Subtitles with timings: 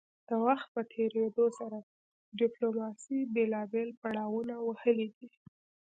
[0.29, 1.77] د وخت په تیریدو سره
[2.39, 5.29] ډیپلوماسي بیلابیل پړاونه وهلي دي